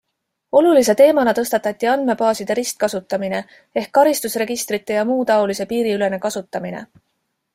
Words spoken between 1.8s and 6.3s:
andmebaaside ristkasutamine ehk karistusregistrite jmt piiriülene